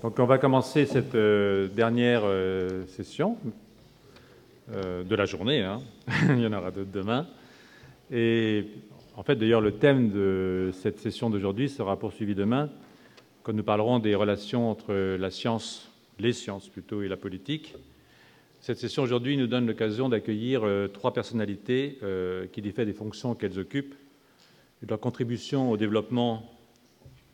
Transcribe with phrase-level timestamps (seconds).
[0.00, 3.36] Donc on va commencer cette euh, dernière euh, session
[4.72, 5.62] euh, de la journée.
[5.62, 5.80] Hein.
[6.28, 7.26] Il y en aura d'autres demain.
[8.12, 8.66] Et
[9.16, 12.70] en fait, d'ailleurs, le thème de cette session d'aujourd'hui sera poursuivi demain,
[13.42, 15.90] quand nous parlerons des relations entre la science,
[16.20, 17.74] les sciences plutôt, et la politique.
[18.60, 20.62] Cette session aujourd'hui nous donne l'occasion d'accueillir
[20.92, 21.98] trois personnalités
[22.52, 23.94] qui, fait des fonctions qu'elles occupent
[24.82, 26.44] et de leur contribution au développement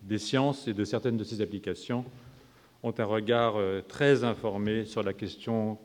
[0.02, 2.04] des sciences et de certaines de ses applications,
[2.84, 5.79] ont un regard euh, très informé sur la question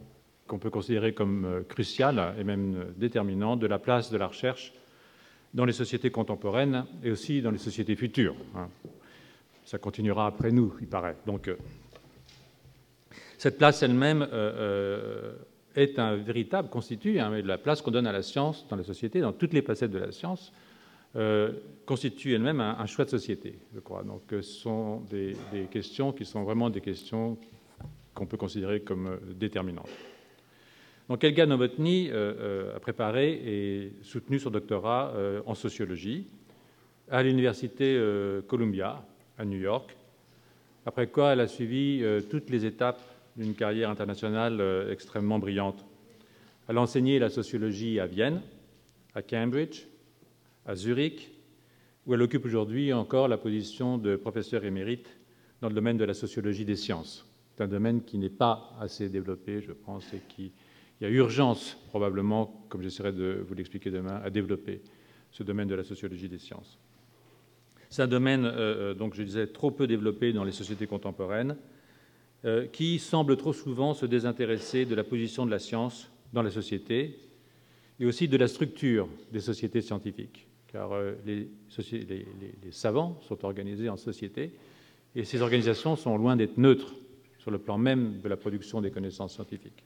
[0.47, 4.27] qu'on peut considérer comme euh, cruciale et même euh, déterminante de la place de la
[4.27, 4.73] recherche
[5.53, 8.35] dans les sociétés contemporaines et aussi dans les sociétés futures.
[8.53, 8.67] Hein.
[9.63, 11.15] Ça continuera après nous, il paraît.
[11.25, 11.49] Donc,
[13.37, 14.27] cette place elle-même
[15.75, 19.21] est un véritable, constitue hein, la place qu'on donne à la science dans la société,
[19.21, 20.51] dans toutes les facettes de la science,
[21.85, 24.03] constitue elle-même un, choix de société, je crois.
[24.03, 25.35] Donc, euh, ce sont des,
[25.71, 27.37] questions qui sont vraiment des questions
[28.13, 29.89] qu'on peut considérer comme euh, déterminantes.
[31.09, 35.11] Donc, Elga Novotny a préparé et soutenu son doctorat
[35.47, 36.27] en sociologie
[37.09, 37.99] à l'université
[38.47, 39.03] Columbia
[39.35, 39.97] à New York,
[40.85, 43.01] après quoi elle a suivi toutes les étapes
[43.35, 45.83] d'une carrière internationale extrêmement brillante.
[46.67, 48.43] Elle a enseigné la sociologie à Vienne,
[49.15, 49.87] à Cambridge,
[50.69, 51.31] à Zurich,
[52.05, 55.17] où elle occupe aujourd'hui encore la position de professeur émérite
[55.61, 57.25] dans le domaine de la sociologie des sciences.
[57.55, 60.51] C'est un domaine qui n'est pas assez développé, je pense, et qui
[61.01, 64.81] il y a urgence, probablement, comme j'essaierai de vous l'expliquer demain, à développer
[65.31, 66.77] ce domaine de la sociologie des sciences.
[67.89, 71.55] C'est un domaine, euh, euh, donc je disais, trop peu développé dans les sociétés contemporaines,
[72.45, 76.51] euh, qui semble trop souvent se désintéresser de la position de la science dans la
[76.51, 77.17] société
[77.99, 81.49] et aussi de la structure des sociétés scientifiques car euh, les,
[82.71, 84.53] savants sont organisés en sociétés,
[85.15, 86.93] et ces organisations sont loin d'être neutres
[87.39, 89.83] sur le plan même de la production des connaissances scientifiques.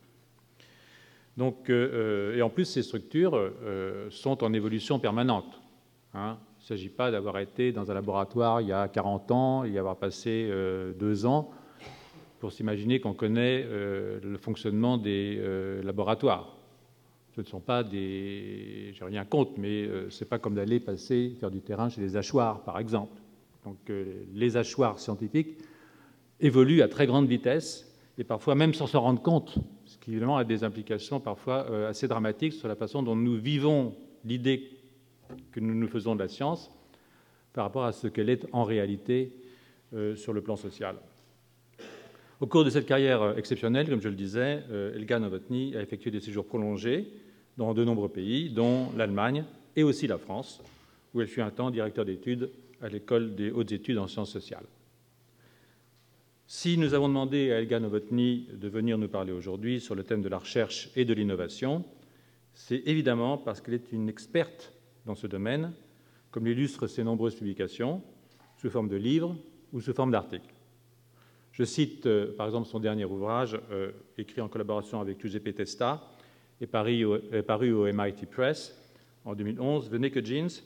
[1.40, 3.52] Euh, euh, et en plus, ces structures
[4.10, 5.62] sont en évolution permanente.
[6.14, 6.38] Hein.
[6.60, 9.78] Il ne s'agit pas d'avoir été dans un laboratoire il y a 40 ans y
[9.78, 10.50] avoir passé
[10.98, 11.52] deux ans
[12.40, 15.42] pour s'imaginer qu'on connaît le fonctionnement des
[15.84, 16.62] laboratoires.
[17.36, 18.92] Ce ne sont pas des.
[18.94, 22.00] J'ai rien contre, mais euh, ce n'est pas comme d'aller passer, faire du terrain chez
[22.00, 23.20] les hachoirs, par exemple.
[23.66, 25.58] Donc euh, les hachoirs scientifiques
[26.40, 27.90] évoluent à très grande vitesse
[28.20, 29.56] et parfois même sans s'en rendre compte,
[29.86, 33.38] ce qui évidemment a des implications parfois euh, assez dramatiques sur la façon dont nous
[33.38, 33.96] vivons
[34.26, 34.70] l'idée
[35.52, 36.70] que nous nous faisons de la science
[37.54, 39.32] par rapport à ce qu'elle est en réalité
[40.16, 40.96] sur le plan social.
[42.40, 44.64] Au cours de cette carrière exceptionnelle, comme je le disais,
[44.96, 47.14] Elga Novotny a effectué des séjours prolongés
[47.58, 50.62] dans de nombreux pays, dont l'Allemagne et aussi la France,
[51.14, 52.50] où elle fut un temps directeur d'études
[52.81, 54.66] à l'école des hautes études en sciences sociales.
[56.47, 60.22] Si nous avons demandé à Elga Novotny de venir nous parler aujourd'hui sur le thème
[60.22, 61.86] de la recherche et de l'innovation,
[62.53, 64.74] c'est évidemment parce qu'elle est une experte
[65.06, 65.74] dans ce domaine,
[66.31, 68.02] comme l'illustrent ses nombreuses publications,
[68.58, 69.36] sous forme de livres
[69.72, 70.53] ou sous forme d'articles.
[71.52, 76.02] Je cite euh, par exemple son dernier ouvrage, euh, écrit en collaboration avec Giuseppe Testa,
[76.62, 78.75] est paru au, MIT Press
[79.25, 80.64] en 2011, The Naked Genes,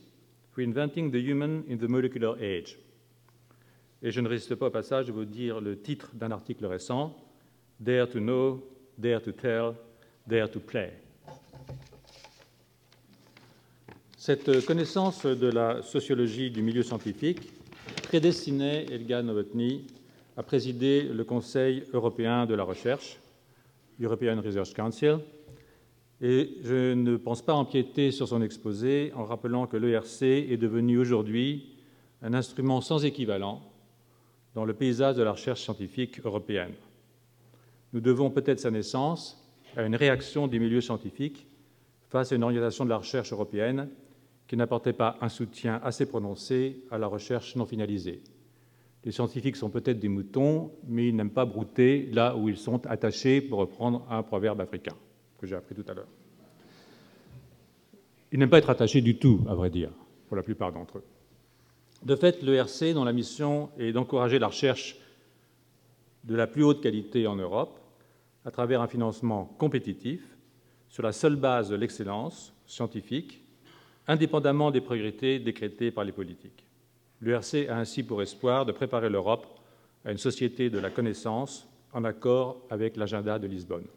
[0.56, 2.78] Reinventing the Human in the Molecular Age.
[4.02, 7.16] Et je ne résiste pas au passage de vous dire le titre d'un article récent,
[7.80, 8.64] Dare to Know,
[8.98, 9.74] Dare to Tell,
[10.26, 10.94] Dare to Play.
[14.18, 17.50] Cette connaissance de la sociologie du milieu scientifique
[18.04, 19.88] prédestinait Elga Novotny
[20.36, 23.18] à présider le Conseil européen de la recherche,
[24.02, 25.20] European Research Council,
[26.22, 30.98] et je ne pense pas empiéter sur son exposé en rappelant que l'ERC est devenu
[30.98, 31.76] aujourd'hui
[32.22, 33.62] un instrument sans équivalent
[34.56, 36.74] dans le paysage de la recherche scientifique européenne.
[37.94, 41.46] Nous devons peut-être sa naissance à une réaction des milieux scientifiques
[42.10, 43.90] face à une orientation de la recherche européenne
[44.48, 48.22] qui n'apportait pas un soutien assez prononcé à la recherche non finalisée.
[49.04, 52.86] Les scientifiques sont peut-être des moutons, mais ils n'aiment pas brouter là où ils sont
[52.88, 54.96] attachés, pour reprendre un proverbe africain
[55.40, 56.08] que j'ai appris tout à l'heure.
[58.32, 59.92] Ils n'aiment pas être attachés du tout, à vrai dire,
[60.28, 61.04] pour la plupart d'entre eux.
[62.04, 64.98] De fait, l'ERC, dont la mission est d'encourager la recherche
[66.24, 67.80] de la plus haute qualité en Europe,
[68.46, 70.22] à travers un financement compétitif,
[70.90, 73.42] sur la seule base de l'excellence scientifique,
[74.08, 76.66] indépendamment des priorités décrétées par les politiques.
[77.22, 79.48] L'ERC a ainsi pour espoir de préparer l'Europe
[80.06, 83.88] à une société de la connaissance en accord avec l'agenda de Lisbonne.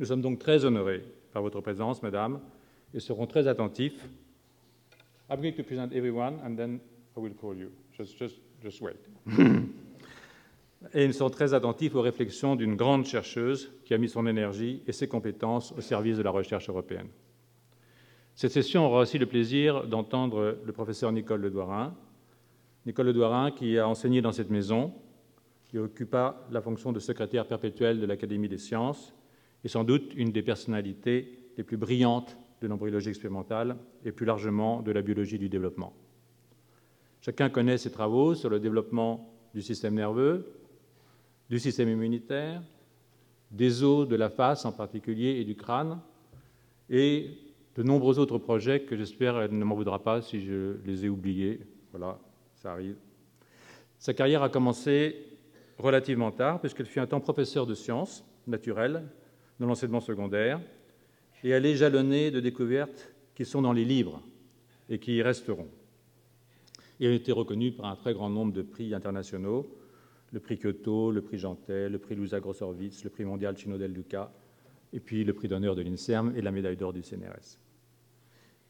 [0.00, 2.40] Nous sommes donc très honorés par votre présence, Madame,
[2.94, 4.02] et serons très attentifs.
[5.28, 6.80] I'm going to present everyone and then
[7.14, 7.70] I will call you.
[7.92, 8.96] Just, just, just wait.
[10.94, 14.82] et ils sont très attentifs aux réflexions d'une grande chercheuse qui a mis son énergie
[14.86, 17.08] et ses compétences au service de la recherche européenne.
[18.34, 21.94] Cette session aura aussi le plaisir d'entendre le professeur Nicole Ledouarin.
[22.86, 24.94] Nicole Ledouarin qui a enseigné dans cette maison,
[25.68, 29.12] qui occupa la fonction de secrétaire perpétuel de l'Académie des sciences,
[29.64, 34.82] et sans doute une des personnalités les plus brillantes de l'embryologie expérimentale et plus largement
[34.82, 35.94] de la biologie du développement.
[37.20, 40.52] Chacun connaît ses travaux sur le développement du système nerveux,
[41.48, 42.62] du système immunitaire,
[43.50, 46.00] des os de la face en particulier et du crâne,
[46.88, 47.30] et
[47.76, 51.08] de nombreux autres projets que j'espère elle ne m'en voudra pas si je les ai
[51.08, 51.60] oubliés.
[51.92, 52.18] Voilà,
[52.54, 52.96] ça arrive.
[53.98, 55.16] Sa carrière a commencé
[55.78, 59.02] relativement tard, puisqu'elle fut un temps professeur de sciences naturelles
[59.60, 60.60] dans l'enseignement secondaire,
[61.44, 64.22] et elle est jalonnée de découvertes qui sont dans les livres
[64.88, 65.68] et qui y resteront.
[66.98, 69.70] Elle a été reconnue par un très grand nombre de prix internationaux,
[70.32, 73.92] le prix Kyoto, le prix Jantet, le prix Louisa Grossorwitz, le prix mondial Chino del
[73.92, 74.32] Duca,
[74.92, 77.58] et puis le prix d'honneur de l'INSERM et la médaille d'or du CNRS.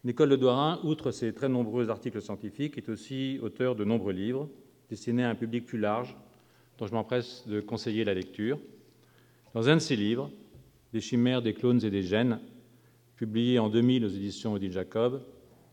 [0.05, 4.49] Nicole Ledouarin, outre ses très nombreux articles scientifiques, est aussi auteur de nombreux livres
[4.89, 6.17] destinés à un public plus large,
[6.79, 8.59] dont je m'empresse de conseiller la lecture.
[9.55, 10.31] Dans un de ses livres,
[10.93, 12.41] Des chimères, des clones et des gènes,
[13.17, 15.23] publié en 2000 aux éditions Odile Jacob,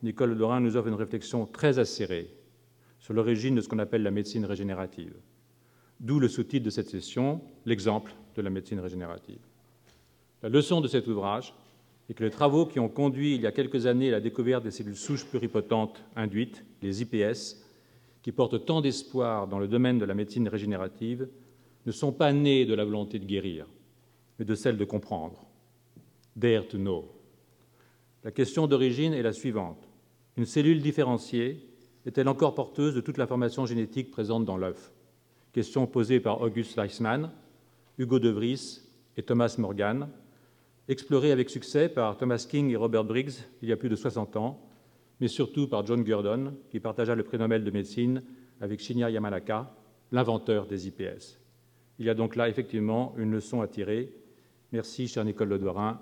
[0.03, 2.29] Nicole Ledouarin nous offre une réflexion très acérée
[2.99, 5.15] sur l'origine de ce qu'on appelle la médecine régénérative.
[5.99, 9.39] D'où le sous-titre de cette session, l'exemple de la médecine régénérative.
[10.43, 11.53] La leçon de cet ouvrage
[12.09, 14.63] est que les travaux qui ont conduit il y a quelques années à la découverte
[14.63, 17.63] des cellules souches pluripotentes induites, les IPS,
[18.21, 21.27] qui portent tant d'espoir dans le domaine de la médecine régénérative,
[21.85, 23.67] ne sont pas nés de la volonté de guérir,
[24.38, 25.45] mais de celle de comprendre.
[26.36, 27.12] Dare to know.
[28.24, 29.88] La question d'origine est la suivante.
[30.38, 31.68] Une cellule différenciée
[32.06, 34.94] est-elle encore porteuse de toute l'information génétique présente dans l'œuf?
[35.51, 37.31] Question posée par August Weissmann,
[37.98, 38.81] Hugo De Vries
[39.18, 40.10] et Thomas Morgan,
[40.88, 44.36] explorée avec succès par Thomas King et Robert Briggs il y a plus de 60
[44.38, 44.62] ans,
[45.19, 48.24] mais surtout par John Gurdon, qui partagea le prix Nobel de médecine
[48.62, 49.74] avec Shinya Yamanaka,
[50.12, 51.39] l'inventeur des IPS.
[52.00, 54.13] Il y a donc là effectivement une leçon à tirer.
[54.71, 55.99] Merci, cher Nicole Ledouarin,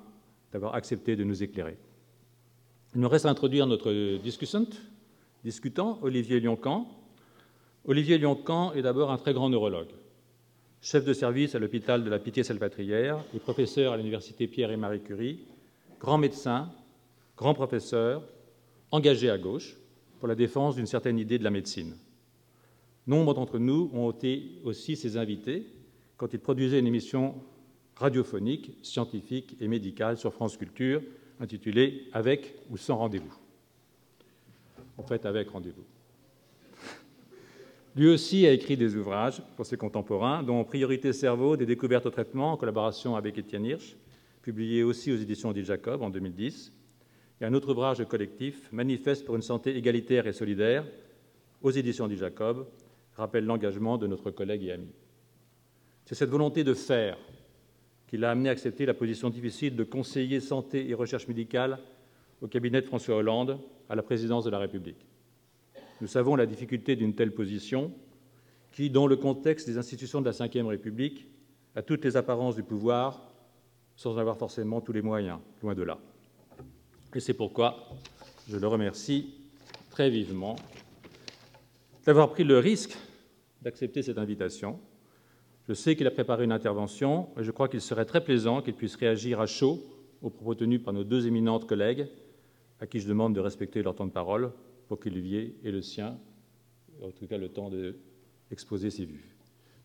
[0.51, 1.77] d'avoir accepté de nous éclairer.
[2.95, 3.91] Il nous reste à introduire notre
[5.44, 6.88] discutant Olivier Lioncan,
[7.88, 9.91] Olivier Lioncan est d'abord un très grand neurologue,
[10.81, 15.01] chef de service à l'hôpital de la Pitié-Salpêtrière et professeur à l'université Pierre et Marie
[15.01, 15.41] Curie,
[16.00, 16.71] grand médecin,
[17.38, 18.23] grand professeur,
[18.89, 19.77] engagé à gauche
[20.17, 21.95] pour la défense d'une certaine idée de la médecine.
[23.06, 25.67] Nombre d'entre nous ont été aussi ses invités
[26.17, 27.35] quand il produisait une émission
[27.95, 31.01] radiophonique, scientifique et médicale sur France Culture
[31.39, 33.33] intitulée Avec ou sans rendez-vous.
[34.97, 35.83] En fait, avec rendez-vous.
[37.95, 42.09] Lui aussi a écrit des ouvrages pour ses contemporains, dont Priorité cerveau, des découvertes au
[42.09, 43.95] traitement, en collaboration avec Étienne Hirsch,
[44.41, 46.74] publié aussi aux éditions Odile Jacob en 2010,
[47.39, 50.86] et un autre ouvrage collectif, Manifeste pour une santé égalitaire et solidaire,
[51.62, 52.67] aux éditions Odile Jacob,
[53.15, 54.89] rappelle l'engagement de notre collègue et ami.
[56.05, 57.17] C'est cette volonté de faire
[58.07, 61.79] qui l'a amené à accepter la position difficile de conseiller santé et recherche médicale
[62.41, 63.59] au cabinet de François Hollande
[63.89, 65.05] à la présidence de la République.
[66.01, 67.91] Nous savons la difficulté d'une telle position
[68.71, 71.27] qui, dans le contexte des institutions de la Ve République,
[71.75, 73.31] a toutes les apparences du pouvoir
[73.95, 75.97] sans avoir forcément tous les moyens, loin de là.
[77.13, 77.88] Et c'est pourquoi
[78.50, 79.33] je le remercie
[79.89, 80.57] très vivement
[82.05, 82.95] d'avoir pris le risque
[83.62, 84.79] d'accepter cette invitation.
[85.67, 88.75] Je sais qu'il a préparé une intervention et je crois qu'il serait très plaisant qu'il
[88.75, 89.81] puisse réagir à chaud
[90.22, 92.07] aux propos tenus par nos deux éminentes collègues,
[92.79, 94.51] à qui je demande de respecter leur temps de parole
[94.88, 96.17] pour qu'Olivier ait le sien,
[97.01, 97.72] en tout cas le temps
[98.50, 99.36] d'exposer ses vues.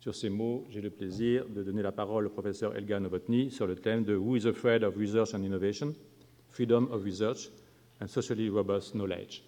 [0.01, 3.67] Sur ces mots, j'ai le plaisir de donner la parole au professeur Elga Novotny sur
[3.67, 5.95] le thème de Who is afraid of research and innovation,
[6.49, 7.51] freedom of research
[8.01, 9.45] and socially robust knowledge.